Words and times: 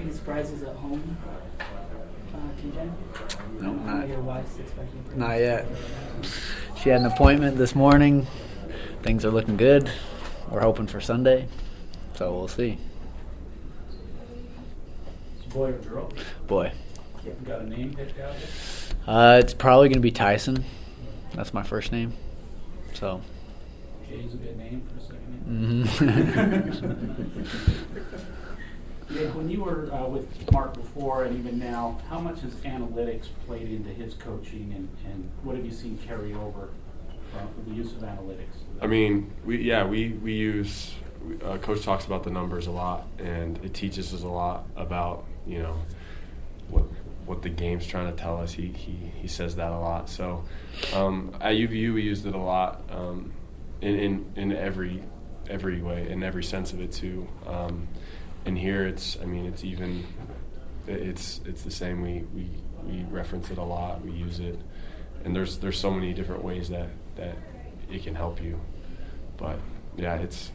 Any 0.00 0.12
surprises 0.12 0.62
at 0.62 0.74
home, 0.76 1.16
uh, 1.60 2.38
TJ? 2.62 2.90
No, 3.60 3.70
I 3.70 3.98
not, 3.98 4.08
your 4.08 4.20
wife's 4.22 4.58
expecting. 4.58 5.02
not 5.18 5.38
yet. 5.38 5.66
She 6.80 6.88
had 6.88 7.00
an 7.00 7.06
appointment 7.06 7.58
this 7.58 7.74
morning. 7.74 8.26
Things 9.02 9.24
are 9.24 9.30
looking 9.30 9.56
good. 9.56 9.90
We're 10.50 10.60
hoping 10.62 10.86
for 10.86 11.00
Sunday, 11.00 11.48
so 12.14 12.32
we'll 12.32 12.48
see. 12.48 12.78
Boy 15.52 15.70
or 15.70 15.78
girl? 15.78 16.12
Boy, 16.46 16.72
You 17.24 17.32
got 17.44 17.62
a 17.62 17.68
name 17.68 17.92
picked 17.94 18.18
out 18.20 18.32
yet? 18.34 18.48
uh, 19.06 19.36
it's 19.40 19.52
probably 19.52 19.88
going 19.88 19.96
to 19.98 20.00
be 20.00 20.12
Tyson. 20.12 20.64
That's 21.34 21.52
my 21.52 21.62
first 21.62 21.92
name. 21.92 22.14
So. 22.94 23.20
Jay's 24.08 24.32
a 24.34 24.36
good 24.38 24.56
name 24.56 24.82
for 24.88 24.96
a 24.98 25.02
second 25.02 25.46
name. 25.46 25.86
hmm 25.86 27.70
When 29.28 29.50
you 29.50 29.64
were 29.64 29.92
uh, 29.92 30.06
with 30.06 30.50
Mark 30.52 30.74
before 30.74 31.24
and 31.24 31.38
even 31.38 31.58
now, 31.58 31.98
how 32.08 32.18
much 32.18 32.40
has 32.40 32.54
analytics 32.56 33.28
played 33.46 33.70
into 33.70 33.90
his 33.90 34.14
coaching 34.14 34.72
and, 34.74 34.88
and 35.12 35.30
what 35.42 35.56
have 35.56 35.64
you 35.64 35.72
seen 35.72 35.98
carry 35.98 36.32
over 36.32 36.70
from 37.30 37.48
the 37.66 37.74
use 37.74 37.92
of 37.92 37.98
analytics? 37.98 38.56
I 38.80 38.86
mean, 38.86 39.30
we 39.44 39.58
yeah 39.58 39.84
we 39.84 40.10
we 40.10 40.32
use. 40.32 40.94
Uh, 41.44 41.58
Coach 41.58 41.82
talks 41.82 42.06
about 42.06 42.24
the 42.24 42.30
numbers 42.30 42.66
a 42.66 42.70
lot, 42.70 43.06
and 43.18 43.62
it 43.62 43.74
teaches 43.74 44.14
us 44.14 44.22
a 44.22 44.28
lot 44.28 44.66
about 44.74 45.24
you 45.46 45.62
know 45.62 45.76
what 46.68 46.84
what 47.26 47.42
the 47.42 47.50
game's 47.50 47.86
trying 47.86 48.10
to 48.10 48.16
tell 48.16 48.38
us. 48.38 48.52
He 48.52 48.68
he, 48.68 49.12
he 49.20 49.28
says 49.28 49.56
that 49.56 49.70
a 49.70 49.78
lot. 49.78 50.08
So 50.08 50.44
um, 50.94 51.36
at 51.40 51.52
UVU 51.56 51.94
we 51.94 52.02
used 52.02 52.26
it 52.26 52.34
a 52.34 52.38
lot 52.38 52.82
um, 52.90 53.32
in, 53.82 53.98
in 53.98 54.32
in 54.36 54.52
every 54.56 55.02
every 55.48 55.82
way 55.82 56.08
in 56.08 56.22
every 56.22 56.44
sense 56.44 56.72
of 56.72 56.80
it 56.80 56.92
too. 56.92 57.28
Um, 57.46 57.88
and 58.44 58.56
here 58.58 58.86
it's 58.86 59.18
I 59.20 59.24
mean 59.24 59.46
it's 59.46 59.64
even 59.64 60.04
it's 60.86 61.40
it's 61.44 61.62
the 61.62 61.70
same. 61.70 62.02
We 62.02 62.24
we 62.34 62.50
we 62.84 63.04
reference 63.04 63.50
it 63.50 63.58
a 63.58 63.62
lot. 63.62 64.04
We 64.04 64.12
use 64.12 64.40
it, 64.40 64.58
and 65.24 65.34
there's 65.34 65.58
there's 65.58 65.78
so 65.78 65.90
many 65.90 66.12
different 66.12 66.44
ways 66.44 66.68
that 66.70 66.88
that 67.16 67.36
it 67.90 68.02
can 68.02 68.14
help 68.14 68.42
you. 68.42 68.60
But 69.36 69.58
yeah, 69.96 70.16
it's 70.16 70.50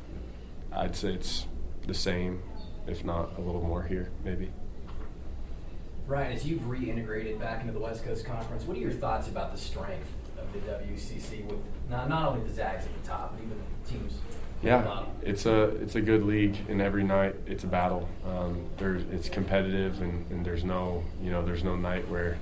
I'd 0.72 0.95
say 0.95 1.13
it's 1.13 1.45
the 1.88 1.94
same, 1.94 2.41
if 2.88 3.03
not 3.03 3.38
a 3.38 3.41
little 3.41 3.61
more 3.61 3.83
here, 3.83 4.09
maybe. 4.23 4.52
Ryan, 6.08 6.33
as 6.33 6.45
you've 6.45 6.61
reintegrated 6.63 7.39
back 7.39 7.61
into 7.61 7.73
the 7.73 7.80
West 7.80 8.06
Coast 8.06 8.25
Conference, 8.25 8.63
what 8.63 8.78
are 8.78 8.80
your 8.80 8.91
thoughts 8.91 9.28
about 9.28 9.52
the 9.52 9.58
strength 9.58 10.08
of 10.38 10.52
the 10.53 10.59
WCC 10.59 11.45
with 11.45 11.58
not, 11.89 12.09
not 12.09 12.30
only 12.30 12.47
the 12.47 12.53
Zags 12.53 12.86
at 12.86 13.02
the 13.02 13.08
top, 13.08 13.33
but 13.36 13.44
even 13.44 13.58
the 13.58 13.89
teams? 13.89 14.19
Yeah? 14.61 15.03
It's 15.26 15.48
a 15.48 15.64
it's 15.81 15.95
a 15.95 16.02
good 16.02 16.23
league, 16.23 16.56
and 16.70 16.81
every 16.81 17.04
night 17.04 17.36
it's 17.48 17.64
a 17.64 17.68
battle. 17.68 18.08
Um, 18.26 18.70
it's 18.80 19.28
competitive, 19.28 20.02
and, 20.02 20.30
and 20.30 20.45
there's 20.45 20.64
no 20.64 21.04
you 21.22 21.31
know 21.31 21.44
there's 21.44 21.64
no 21.64 21.76
night 21.76 22.08
where 22.08 22.38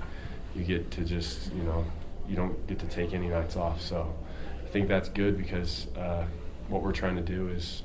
you 0.54 0.64
get 0.64 0.90
to 0.92 1.00
just 1.02 1.52
you 1.54 1.62
know 1.62 1.84
you 2.28 2.36
don't 2.36 2.66
get 2.66 2.78
to 2.80 2.86
take 2.86 3.14
any 3.14 3.28
nights 3.28 3.56
off. 3.56 3.80
So 3.80 4.14
I 4.62 4.68
think 4.68 4.88
that's 4.88 5.08
good 5.08 5.38
because 5.38 5.86
uh, 5.96 6.26
what 6.68 6.82
we're 6.82 6.92
trying 6.92 7.16
to 7.16 7.22
do 7.22 7.48
is, 7.48 7.82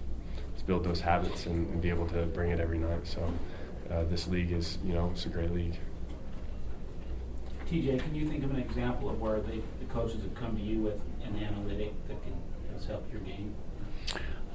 is 0.55 0.63
build 0.63 0.83
those 0.83 0.99
habits 0.99 1.45
and, 1.45 1.69
and 1.69 1.81
be 1.81 1.89
able 1.89 2.07
to 2.09 2.25
bring 2.25 2.51
it 2.51 2.59
every 2.59 2.77
night. 2.77 3.07
So 3.07 3.33
uh, 3.89 4.03
this 4.03 4.27
league 4.27 4.51
is 4.51 4.79
you 4.83 4.93
know 4.93 5.11
it's 5.13 5.25
a 5.25 5.29
great 5.29 5.51
league. 5.51 5.77
TJ, 7.71 7.99
can 7.99 8.15
you 8.15 8.27
think 8.27 8.43
of 8.43 8.49
an 8.49 8.59
example 8.59 9.09
of 9.09 9.21
where 9.21 9.39
the 9.39 9.61
coaches 9.89 10.23
have 10.23 10.35
come 10.35 10.57
to 10.57 10.61
you 10.61 10.79
with 10.81 10.99
an 11.23 11.41
analytic 11.41 11.93
that 12.09 12.21
can 12.23 12.33
has 12.73 12.85
helped 12.85 13.13
your 13.13 13.21
game? 13.21 13.55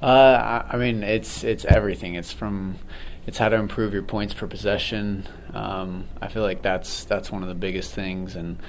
Uh, 0.01 0.63
I, 0.69 0.77
mean, 0.77 1.03
it's 1.03 1.43
it's 1.43 1.65
everything. 1.65 2.15
It's 2.15 2.31
from 2.31 2.77
it's 3.25 3.37
how 3.37 3.49
to 3.49 3.55
improve 3.55 3.93
your 3.93 4.03
points 4.03 4.33
per 4.33 4.47
possession. 4.47 5.27
Um, 5.53 6.07
I 6.21 6.27
feel 6.27 6.43
like 6.43 6.61
that's 6.61 7.05
that's 7.05 7.31
one 7.31 7.41
of 7.41 7.49
the 7.49 7.55
biggest 7.55 7.93
things, 7.93 8.35
and 8.35 8.59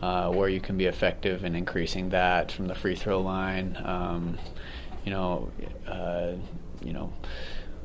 uh, 0.00 0.30
where 0.30 0.48
you 0.48 0.60
can 0.60 0.76
be 0.76 0.86
effective 0.86 1.44
in 1.44 1.54
increasing 1.54 2.10
that 2.10 2.52
from 2.52 2.66
the 2.66 2.74
free 2.74 2.94
throw 2.94 3.20
line. 3.20 3.76
Um, 3.84 4.38
you 5.04 5.10
know, 5.10 5.50
uh, 5.86 6.32
you 6.82 6.92
know 6.92 7.12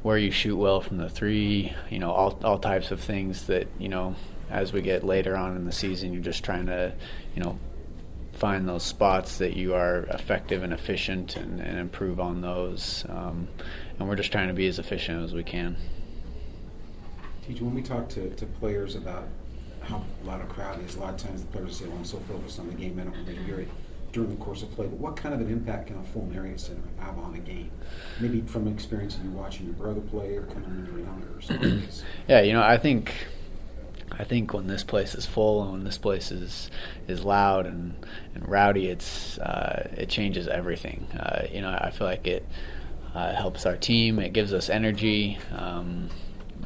where 0.04 0.18
you 0.18 0.32
shoot 0.32 0.56
well 0.56 0.82
from 0.82 0.98
the 0.98 1.10
three. 1.10 1.74
You 1.90 2.00
know, 2.00 2.12
all 2.12 2.40
all 2.44 2.60
types 2.60 2.92
of 2.92 3.00
things 3.00 3.48
that 3.48 3.68
you 3.80 3.90
know 3.90 4.16
as 4.50 4.74
we 4.74 4.82
get 4.82 5.04
later 5.04 5.36
on 5.36 5.56
in 5.56 5.66
the 5.66 5.72
season, 5.72 6.14
you're 6.14 6.22
just 6.22 6.44
trying 6.44 6.68
to 6.68 6.94
you 7.36 7.44
know 7.44 7.60
find 8.34 8.68
those 8.68 8.84
spots 8.84 9.38
that 9.38 9.56
you 9.56 9.74
are 9.74 10.04
effective 10.04 10.64
and 10.64 10.74
efficient 10.74 11.36
and, 11.36 11.60
and 11.60 11.78
improve 11.78 12.20
on 12.20 12.42
those. 12.42 13.06
Um, 13.10 13.48
and 14.00 14.08
we're 14.08 14.16
just 14.16 14.32
trying 14.32 14.48
to 14.48 14.54
be 14.54 14.68
as 14.68 14.80
efficient 14.80 15.24
as 15.24 15.34
we 15.34 15.44
can. 15.44 15.78
TJ, 17.48 17.62
when 17.62 17.76
we 17.76 17.82
talk 17.82 18.10
to, 18.10 18.30
to 18.32 18.46
players 18.46 18.96
about 18.96 19.28
how 19.82 20.04
a 20.28 20.46
crowd 20.46 20.84
is, 20.84 20.96
a 20.96 21.00
lot 21.00 21.14
of 21.14 21.18
times 21.18 21.42
the 21.42 21.48
players 21.48 21.78
say, 21.78 21.86
well, 21.86 21.98
I'm 21.98 22.06
so 22.06 22.18
focused 22.20 22.60
on 22.60 22.68
the 22.68 22.74
game, 22.74 23.00
I 23.00 23.04
don't 23.04 23.26
really 23.26 23.44
hear 23.44 23.60
it 23.60 23.68
during 24.12 24.30
the 24.30 24.44
course 24.44 24.62
of 24.62 24.72
play. 24.72 24.86
But 24.88 25.00
what 25.00 25.16
kind 25.16 25.34
of 25.34 25.42
an 25.42 25.52
impact 25.52 25.88
can 25.88 25.98
a 25.98 26.04
full 26.04 26.26
Marriott 26.26 26.60
Center 26.60 26.82
have 27.00 27.18
on 27.18 27.36
a 27.36 27.40
game? 27.40 27.72
Maybe 28.20 28.42
from 28.42 28.68
experience 28.68 29.16
of 29.16 29.24
you 29.24 29.32
watching 29.32 29.66
your 29.66 29.76
brother 29.76 30.02
play 30.02 30.36
or 30.36 30.44
kind 30.44 30.66
of 30.66 30.68
when 30.68 30.86
you 30.86 30.94
were 30.94 31.00
younger 31.00 31.28
or 31.38 31.42
something. 31.42 31.84
Yeah, 32.28 32.42
you 32.42 32.54
know, 32.54 32.62
I 32.62 32.78
think 32.78 33.14
I 34.12 34.24
think 34.24 34.54
when 34.54 34.68
this 34.68 34.84
place 34.84 35.16
is 35.16 35.26
full 35.26 35.64
and 35.64 35.72
when 35.72 35.84
this 35.84 35.98
place 35.98 36.32
is 36.32 36.70
is 37.08 37.24
loud 37.24 37.66
and, 37.66 37.94
and 38.36 38.48
rowdy, 38.48 38.88
it's 38.88 39.38
uh, 39.40 39.90
it 39.98 40.10
changes 40.10 40.48
everything. 40.48 41.08
Uh, 41.18 41.48
you 41.52 41.62
know, 41.62 41.70
I 41.70 41.92
feel 41.92 42.08
like 42.08 42.28
it 42.28 42.46
uh, 43.14 43.34
helps 43.34 43.66
our 43.66 43.78
team. 43.78 44.20
It 44.20 44.34
gives 44.34 44.54
us 44.54 44.70
energy. 44.70 45.40
Um, 45.56 46.10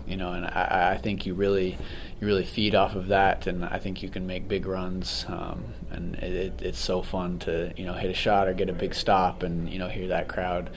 you 0.07 0.17
know, 0.17 0.33
and 0.33 0.45
I, 0.45 0.93
I 0.93 0.97
think 0.97 1.25
you 1.25 1.33
really 1.33 1.77
you 2.19 2.27
really 2.27 2.45
feed 2.45 2.75
off 2.75 2.95
of 2.95 3.07
that, 3.07 3.47
and 3.47 3.65
I 3.65 3.79
think 3.79 4.03
you 4.03 4.09
can 4.09 4.27
make 4.27 4.47
big 4.47 4.65
runs. 4.65 5.25
Um, 5.27 5.65
and 5.91 6.15
it, 6.15 6.33
it, 6.33 6.61
it's 6.61 6.79
so 6.79 7.01
fun 7.01 7.39
to 7.39 7.73
you 7.75 7.85
know 7.85 7.93
hit 7.93 8.11
a 8.11 8.13
shot 8.13 8.47
or 8.47 8.53
get 8.53 8.69
a 8.69 8.73
big 8.73 8.93
stop, 8.93 9.43
and 9.43 9.69
you 9.69 9.79
know 9.79 9.87
hear 9.87 10.07
that 10.09 10.27
crowd. 10.27 10.69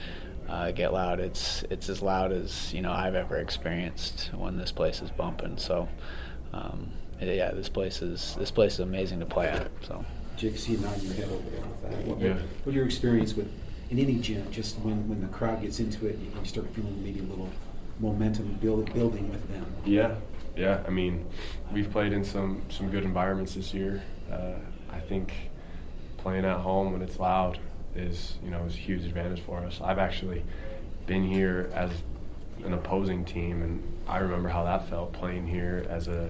Uh, 0.47 0.71
get 0.71 0.91
loud. 0.91 1.19
It's 1.19 1.63
it's 1.69 1.89
as 1.89 2.01
loud 2.01 2.31
as 2.31 2.73
you 2.73 2.81
know 2.81 2.91
I've 2.91 3.13
ever 3.13 3.37
experienced 3.37 4.31
when 4.33 4.57
this 4.57 4.71
place 4.71 5.01
is 5.01 5.11
bumping. 5.11 5.57
So, 5.57 5.87
um, 6.53 6.91
yeah, 7.21 7.51
this 7.51 7.69
place 7.69 8.01
is 8.01 8.35
this 8.39 8.51
place 8.51 8.73
is 8.73 8.79
amazing 8.79 9.19
to 9.19 9.25
play 9.25 9.47
at. 9.47 9.69
So, 9.81 10.05
Jake, 10.37 10.57
see 10.57 10.73
you 10.73 10.77
nodding 10.79 11.05
your 11.05 11.13
head 11.15 11.29
over 11.29 11.49
there 11.49 11.61
with 11.61 11.81
that. 11.83 12.07
What, 12.07 12.19
Yeah. 12.19 12.37
what 12.63 12.73
your 12.75 12.85
experience 12.85 13.33
with 13.35 13.51
in 13.89 13.99
any 13.99 14.15
gym? 14.19 14.49
Just 14.51 14.77
when, 14.79 15.07
when 15.09 15.21
the 15.21 15.27
crowd 15.27 15.61
gets 15.61 15.79
into 15.79 16.07
it, 16.07 16.17
you, 16.19 16.31
you 16.39 16.45
start 16.45 16.67
feeling 16.73 17.03
maybe 17.03 17.19
a 17.19 17.23
little 17.23 17.49
momentum 17.99 18.57
build, 18.61 18.93
building 18.93 19.29
with 19.29 19.45
them. 19.51 19.65
Yeah, 19.85 20.15
yeah. 20.55 20.81
I 20.87 20.89
mean, 20.89 21.25
we've 21.73 21.91
played 21.91 22.13
in 22.13 22.23
some 22.23 22.61
some 22.69 22.89
good 22.89 23.03
environments 23.03 23.55
this 23.55 23.73
year. 23.73 24.01
Uh, 24.31 24.53
I 24.91 24.99
think 24.99 25.33
playing 26.17 26.45
at 26.45 26.57
home 26.57 26.91
when 26.93 27.01
it's 27.01 27.19
loud 27.19 27.59
is 27.95 28.35
you 28.43 28.49
know 28.51 28.63
is 28.65 28.75
a 28.75 28.77
huge 28.77 29.03
advantage 29.03 29.41
for 29.41 29.59
us. 29.59 29.81
I've 29.83 29.99
actually 29.99 30.43
been 31.05 31.27
here 31.27 31.69
as 31.73 31.91
an 32.63 32.73
opposing 32.73 33.25
team, 33.25 33.61
and 33.61 33.83
I 34.07 34.17
remember 34.17 34.49
how 34.49 34.63
that 34.65 34.89
felt 34.89 35.13
playing 35.13 35.47
here 35.47 35.85
as 35.89 36.07
a 36.07 36.29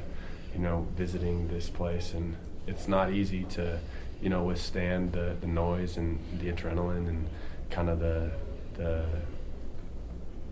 you 0.53 0.59
know 0.59 0.88
visiting 0.95 1.47
this 1.47 1.69
place, 1.69 2.13
and 2.13 2.35
it's 2.67 2.88
not 2.88 3.12
easy 3.12 3.44
to 3.45 3.79
you 4.22 4.29
know 4.29 4.44
withstand 4.44 5.13
the, 5.13 5.35
the 5.41 5.47
noise 5.47 5.97
and 5.97 6.19
the 6.39 6.51
adrenaline 6.51 7.07
and 7.07 7.28
kind 7.69 7.89
of 7.89 8.00
the 8.00 8.31
the 8.75 9.06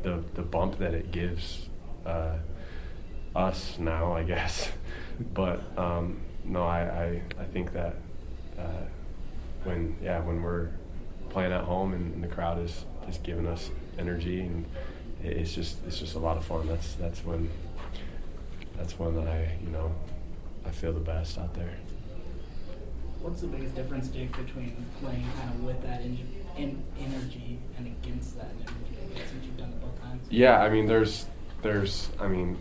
the 0.03 0.23
the 0.35 0.41
bump 0.41 0.77
that 0.79 0.93
it 0.93 1.11
gives 1.11 1.67
uh, 2.05 2.37
us 3.35 3.77
now, 3.79 4.13
I 4.13 4.23
guess. 4.33 4.69
But 5.33 5.61
um, 5.77 6.21
no, 6.43 6.63
I, 6.63 6.81
I, 6.81 7.21
I 7.39 7.45
think 7.45 7.73
that 7.73 7.95
uh, 8.57 8.85
when 9.63 9.97
yeah 10.01 10.21
when 10.21 10.41
we're 10.41 10.69
playing 11.29 11.51
at 11.51 11.63
home 11.63 11.93
and, 11.93 12.13
and 12.13 12.23
the 12.23 12.27
crowd 12.27 12.59
is, 12.63 12.85
is 13.07 13.17
giving 13.17 13.45
us 13.45 13.69
energy 13.99 14.41
and 14.41 14.65
it's 15.23 15.53
just 15.53 15.77
it's 15.85 15.99
just 15.99 16.15
a 16.15 16.19
lot 16.19 16.37
of 16.37 16.45
fun. 16.45 16.67
That's 16.67 16.93
that's 16.95 17.23
when 17.25 17.49
that's 18.77 18.97
when 18.99 19.17
I 19.27 19.57
you 19.61 19.69
know 19.69 19.93
I 20.65 20.71
feel 20.71 20.93
the 20.93 20.99
best 20.99 21.37
out 21.37 21.53
there. 21.53 21.73
What's 23.21 23.41
the 23.41 23.47
biggest 23.47 23.75
difference, 23.75 24.09
Jake, 24.09 24.31
between 24.37 24.85
playing 25.01 25.25
kind 25.37 25.49
of 25.49 25.63
with 25.63 25.81
that 25.81 26.01
en- 26.01 26.27
en- 26.55 26.83
energy 26.99 27.59
and 27.77 27.87
against 27.87 28.37
that 28.37 28.51
energy? 28.61 29.23
Since 29.29 29.45
you've 29.45 29.57
done 29.57 29.69
it 29.69 29.81
both 29.81 29.99
times. 30.01 30.21
Yeah, 30.29 30.61
I 30.61 30.69
mean, 30.69 30.85
there's, 30.85 31.25
there's, 31.63 32.09
I 32.19 32.27
mean, 32.27 32.57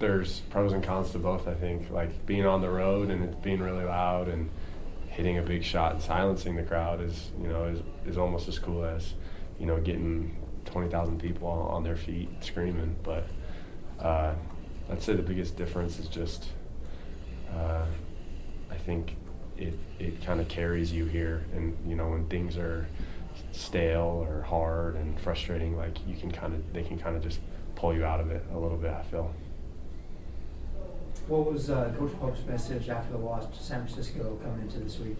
there's 0.00 0.40
pros 0.50 0.72
and 0.72 0.82
cons 0.82 1.12
to 1.12 1.18
both. 1.18 1.46
I 1.46 1.54
think 1.54 1.90
like 1.90 2.26
being 2.26 2.44
on 2.44 2.60
the 2.60 2.68
road 2.68 3.10
and 3.10 3.24
it 3.24 3.42
being 3.42 3.60
really 3.60 3.84
loud 3.84 4.28
and 4.28 4.50
hitting 5.08 5.38
a 5.38 5.42
big 5.42 5.62
shot 5.62 5.92
and 5.92 6.02
silencing 6.02 6.56
the 6.56 6.64
crowd 6.64 7.00
is, 7.00 7.30
you 7.40 7.48
know, 7.48 7.64
is 7.64 7.80
is 8.06 8.18
almost 8.18 8.48
as 8.48 8.58
cool 8.58 8.84
as, 8.84 9.14
you 9.58 9.66
know, 9.66 9.80
getting 9.80 10.36
twenty 10.68 10.88
thousand 10.88 11.20
people 11.20 11.48
on, 11.48 11.82
their 11.82 11.96
feet 11.96 12.28
screaming. 12.40 12.96
But 13.02 13.26
uh, 13.98 14.34
I'd 14.90 15.02
say 15.02 15.14
the 15.14 15.22
biggest 15.22 15.56
difference 15.56 15.98
is 15.98 16.08
just, 16.08 16.48
uh, 17.54 17.86
I 18.70 18.76
think 18.76 19.16
it 19.56 19.78
it 19.98 20.24
kind 20.24 20.40
of 20.40 20.48
carries 20.48 20.92
you 20.92 21.06
here, 21.06 21.44
and 21.54 21.76
you 21.86 21.96
know 21.96 22.08
when 22.10 22.26
things 22.26 22.56
are 22.56 22.86
stale 23.52 24.26
or 24.28 24.42
hard 24.42 24.94
and 24.96 25.18
frustrating, 25.20 25.76
like 25.76 25.96
you 26.06 26.16
can 26.16 26.30
kind 26.30 26.54
of 26.54 26.72
they 26.72 26.82
can 26.82 26.98
kind 26.98 27.16
of 27.16 27.22
just 27.22 27.40
pull 27.74 27.94
you 27.94 28.04
out 28.04 28.20
of 28.20 28.30
it 28.30 28.44
a 28.52 28.58
little 28.58 28.78
bit. 28.78 28.92
I 28.92 29.02
feel. 29.02 29.34
What 31.26 31.52
was 31.52 31.68
uh, 31.68 31.92
Coach 31.98 32.18
Pope's 32.18 32.44
message 32.46 32.88
after 32.88 33.12
the 33.12 33.18
loss 33.18 33.44
to 33.54 33.62
San 33.62 33.86
Francisco 33.86 34.38
coming 34.42 34.62
into 34.62 34.78
this 34.78 34.98
week? 34.98 35.18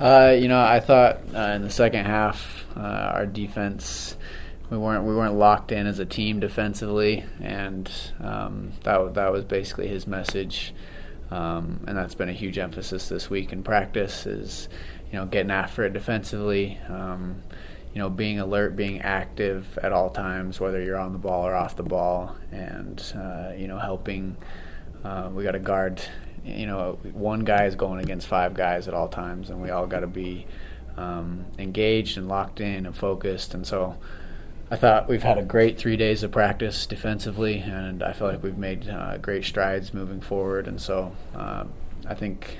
Uh, 0.00 0.36
you 0.38 0.46
know, 0.46 0.60
I 0.60 0.80
thought 0.80 1.20
uh, 1.34 1.54
in 1.56 1.62
the 1.62 1.70
second 1.70 2.06
half, 2.06 2.66
uh, 2.76 2.80
our 2.80 3.26
defense 3.26 4.16
we 4.70 4.76
weren't 4.76 5.04
we 5.04 5.14
weren't 5.14 5.34
locked 5.34 5.72
in 5.72 5.86
as 5.86 5.98
a 5.98 6.04
team 6.04 6.40
defensively, 6.40 7.24
and 7.40 7.90
um, 8.20 8.72
that 8.84 9.14
that 9.14 9.32
was 9.32 9.44
basically 9.44 9.88
his 9.88 10.06
message. 10.06 10.74
Um, 11.30 11.80
and 11.86 11.96
that's 11.96 12.14
been 12.14 12.28
a 12.28 12.34
huge 12.34 12.58
emphasis 12.58 13.08
this 13.08 13.28
week 13.28 13.52
in 13.52 13.62
practice 13.62 14.24
is 14.24 14.68
you 15.10 15.18
know 15.18 15.26
getting 15.26 15.50
after 15.50 15.84
it 15.84 15.92
defensively. 15.92 16.78
Um, 16.88 17.42
you 17.94 18.02
know, 18.02 18.10
being 18.10 18.38
alert, 18.38 18.76
being 18.76 19.00
active 19.00 19.78
at 19.82 19.92
all 19.92 20.10
times, 20.10 20.60
whether 20.60 20.80
you're 20.80 20.98
on 20.98 21.12
the 21.12 21.18
ball 21.18 21.46
or 21.46 21.54
off 21.54 21.74
the 21.74 21.82
ball, 21.82 22.36
and 22.52 23.02
uh, 23.16 23.52
you 23.56 23.66
know, 23.66 23.78
helping. 23.78 24.36
Uh, 25.02 25.30
we 25.32 25.42
got 25.42 25.52
to 25.52 25.58
guard. 25.58 26.00
You 26.56 26.66
know, 26.66 26.98
one 27.12 27.44
guy 27.44 27.66
is 27.66 27.74
going 27.74 28.00
against 28.00 28.26
five 28.26 28.54
guys 28.54 28.88
at 28.88 28.94
all 28.94 29.08
times, 29.08 29.50
and 29.50 29.60
we 29.60 29.70
all 29.70 29.86
got 29.86 30.00
to 30.00 30.06
be 30.06 30.46
um, 30.96 31.44
engaged 31.58 32.18
and 32.18 32.28
locked 32.28 32.60
in 32.60 32.86
and 32.86 32.96
focused. 32.96 33.54
And 33.54 33.66
so, 33.66 33.96
I 34.70 34.76
thought 34.76 35.08
we've 35.08 35.22
had 35.22 35.38
a 35.38 35.42
great 35.42 35.78
three 35.78 35.96
days 35.96 36.22
of 36.22 36.30
practice 36.30 36.84
defensively, 36.84 37.60
and 37.60 38.02
I 38.02 38.12
feel 38.12 38.26
like 38.26 38.42
we've 38.42 38.58
made 38.58 38.88
uh, 38.88 39.16
great 39.16 39.44
strides 39.44 39.94
moving 39.94 40.20
forward. 40.20 40.68
And 40.68 40.80
so, 40.80 41.12
uh, 41.34 41.64
I 42.06 42.14
think, 42.14 42.58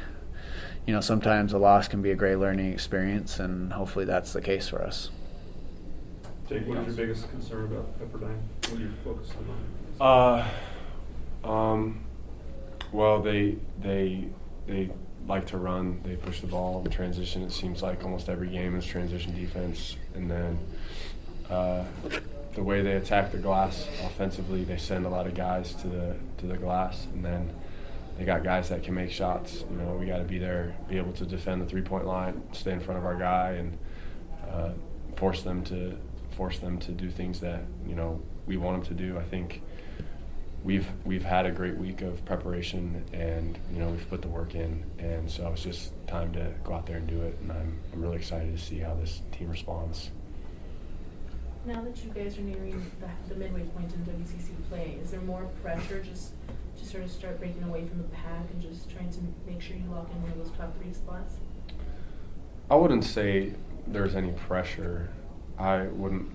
you 0.87 0.94
know, 0.94 1.02
sometimes 1.02 1.52
a 1.52 1.58
loss 1.58 1.87
can 1.87 2.00
be 2.00 2.11
a 2.11 2.17
great 2.17 2.37
learning 2.37 2.73
experience, 2.73 3.38
and 3.38 3.75
hopefully 3.75 4.06
that's 4.06 4.32
the 4.32 4.40
case 4.40 4.69
for 4.69 4.81
us. 4.82 5.11
Jake, 6.49 6.67
what 6.67 6.79
is 6.79 6.96
your 6.96 7.06
biggest 7.06 7.29
concern 7.31 7.64
about 7.67 8.00
Pepperdine? 8.00 8.38
What 8.70 8.73
are 8.73 8.82
you 8.82 8.93
focused 9.05 9.35
on? 10.00 10.49
Uh, 11.44 11.46
um, 11.46 12.00
well, 12.93 13.20
they 13.20 13.56
they 13.81 14.29
they 14.67 14.90
like 15.26 15.46
to 15.49 15.58
run. 15.58 16.00
They 16.05 16.17
push 16.17 16.40
the 16.40 16.46
ball 16.46 16.82
in 16.85 16.90
transition. 16.90 17.43
It 17.43 17.52
seems 17.52 17.82
like 17.82 18.02
almost 18.05 18.29
every 18.29 18.49
game 18.49 18.76
is 18.76 18.87
transition 18.87 19.35
defense, 19.35 19.96
and 20.14 20.31
then 20.31 20.58
uh, 21.50 21.85
the 22.55 22.62
way 22.62 22.82
they 22.82 22.93
attack 22.93 23.32
the 23.32 23.38
glass 23.38 23.87
offensively, 24.05 24.64
they 24.64 24.79
send 24.79 25.06
a 25.06 25.08
lot 25.08 25.26
of 25.26 25.35
guys 25.35 25.75
to 25.76 25.88
the 25.88 26.17
to 26.38 26.46
the 26.46 26.56
glass, 26.56 27.06
and 27.12 27.25
then 27.25 27.55
they 28.17 28.25
got 28.25 28.43
guys 28.43 28.69
that 28.70 28.82
can 28.82 28.94
make 28.94 29.11
shots. 29.11 29.64
You 29.70 29.76
know, 29.76 29.94
we 29.94 30.06
got 30.06 30.19
to 30.19 30.25
be 30.25 30.38
there, 30.38 30.75
be 30.88 30.96
able 30.96 31.12
to 31.12 31.25
defend 31.25 31.62
the 31.62 31.67
three 31.67 31.82
point 31.82 32.06
line, 32.06 32.43
stay 32.52 32.73
in 32.73 32.81
front 32.81 32.99
of 32.99 33.06
our 33.06 33.17
guy, 33.17 33.52
and 33.52 33.79
uh, 34.50 34.70
force 35.17 35.43
them 35.43 35.62
to 35.64 35.96
force 36.32 36.58
them 36.58 36.79
to 36.79 36.93
do 36.93 37.11
things 37.11 37.40
that 37.40 37.62
you 37.87 37.94
know 37.94 38.20
we 38.46 38.56
want 38.56 38.85
them 38.85 38.96
to 38.96 39.02
do. 39.02 39.19
I 39.19 39.25
think 39.25 39.62
we've 40.64 40.87
we've 41.05 41.25
had 41.25 41.46
a 41.46 41.50
great 41.50 41.76
week 41.76 42.02
of 42.02 42.25
preparation, 42.25 43.05
and 43.12 43.58
you 43.72 43.78
know 43.78 43.88
we've 43.88 44.08
put 44.08 44.22
the 44.22 44.28
work 44.28 44.55
in, 44.55 44.84
and 44.99 45.31
so 45.31 45.50
it's 45.52 45.62
just 45.62 45.93
time 46.06 46.32
to 46.32 46.52
go 46.64 46.75
out 46.75 46.87
there 46.87 46.96
and 46.96 47.06
do 47.06 47.22
it. 47.22 47.37
And 47.40 47.52
I'm 47.52 47.78
I'm 47.93 48.02
really 48.02 48.16
excited 48.16 48.56
to 48.56 48.62
see 48.62 48.78
how 48.78 48.94
this 48.94 49.22
team 49.32 49.49
responds. 49.49 50.10
Now 51.66 51.82
that 51.82 52.02
you 52.02 52.10
guys 52.10 52.38
are 52.38 52.43
nearing 52.43 52.82
the, 53.00 53.34
the 53.34 53.38
midway 53.38 53.62
point 53.62 53.93
in 53.93 54.00
WCC 54.00 54.50
play, 54.69 54.99
is 55.02 55.10
there 55.10 55.20
more 55.20 55.44
pressure 55.62 56.02
just 56.02 56.32
to 56.78 56.84
sort 56.84 57.04
of 57.04 57.11
start 57.11 57.38
breaking 57.38 57.62
away 57.64 57.84
from 57.84 57.99
the 57.99 58.08
pack 58.08 58.49
and 58.52 58.62
just 58.62 58.90
trying 58.90 59.11
to 59.11 59.19
make 59.46 59.61
sure 59.61 59.76
you 59.76 59.84
lock 59.90 60.08
in 60.11 60.22
one 60.22 60.31
of 60.32 60.38
those 60.38 60.50
top 60.56 60.75
three 60.81 60.93
spots? 60.93 61.34
I 62.70 62.76
wouldn't 62.76 63.04
say 63.04 63.54
there's 63.87 64.14
any 64.14 64.32
pressure. 64.32 65.11
I 65.58 65.88
wouldn't. 65.88 66.31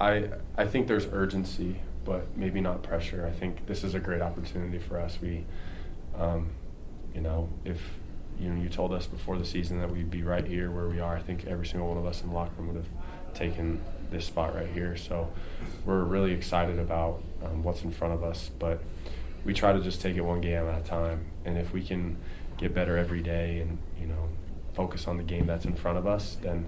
I 0.00 0.30
I 0.56 0.66
think 0.66 0.86
there's 0.86 1.06
urgency, 1.06 1.80
but 2.04 2.36
maybe 2.36 2.60
not 2.60 2.82
pressure. 2.82 3.26
I 3.26 3.38
think 3.38 3.66
this 3.66 3.84
is 3.84 3.94
a 3.94 4.00
great 4.00 4.22
opportunity 4.22 4.78
for 4.78 4.98
us. 4.98 5.18
We, 5.20 5.44
um, 6.16 6.50
you 7.14 7.20
know, 7.20 7.48
if 7.64 7.80
you 8.38 8.48
know 8.50 8.60
you 8.60 8.68
told 8.68 8.92
us 8.92 9.06
before 9.06 9.36
the 9.36 9.44
season 9.44 9.80
that 9.80 9.90
we'd 9.90 10.10
be 10.10 10.22
right 10.22 10.46
here 10.46 10.70
where 10.70 10.88
we 10.88 11.00
are, 11.00 11.16
I 11.16 11.20
think 11.20 11.46
every 11.46 11.66
single 11.66 11.88
one 11.88 11.98
of 11.98 12.06
us 12.06 12.22
in 12.22 12.28
the 12.28 12.34
locker 12.34 12.52
room 12.58 12.68
would 12.68 12.76
have 12.76 13.34
taken 13.34 13.80
this 14.10 14.26
spot 14.26 14.54
right 14.54 14.68
here. 14.68 14.96
So 14.96 15.30
we're 15.84 16.02
really 16.02 16.32
excited 16.32 16.78
about 16.78 17.22
um, 17.44 17.62
what's 17.62 17.82
in 17.82 17.92
front 17.92 18.14
of 18.14 18.24
us, 18.24 18.50
but 18.58 18.82
we 19.44 19.54
try 19.54 19.72
to 19.72 19.80
just 19.80 20.00
take 20.00 20.16
it 20.16 20.22
one 20.22 20.40
game 20.40 20.66
at 20.66 20.80
a 20.80 20.84
time. 20.84 21.26
And 21.44 21.56
if 21.56 21.72
we 21.72 21.82
can 21.82 22.16
get 22.58 22.74
better 22.74 22.98
every 22.98 23.22
day 23.22 23.60
and 23.60 23.78
you 23.98 24.06
know 24.06 24.28
focus 24.74 25.06
on 25.06 25.16
the 25.16 25.22
game 25.22 25.46
that's 25.46 25.64
in 25.64 25.74
front 25.74 25.98
of 25.98 26.06
us, 26.06 26.36
then 26.42 26.66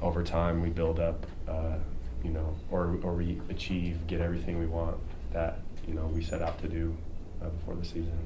over 0.00 0.22
time 0.22 0.62
we 0.62 0.68
build 0.68 1.00
up, 1.00 1.26
uh, 1.48 1.76
you 2.24 2.30
know, 2.30 2.56
or, 2.70 2.98
or 3.02 3.14
we 3.14 3.40
achieve, 3.50 4.06
get 4.06 4.20
everything 4.20 4.58
we 4.58 4.66
want 4.66 4.96
that, 5.32 5.60
you 5.86 5.94
know, 5.94 6.06
we 6.06 6.22
set 6.22 6.40
out 6.42 6.58
to 6.62 6.68
do 6.68 6.96
uh, 7.42 7.48
before 7.48 7.74
the 7.74 7.84
season. 7.84 8.18